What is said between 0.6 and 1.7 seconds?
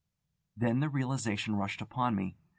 the realisation